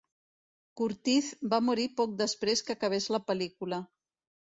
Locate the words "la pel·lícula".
3.19-3.85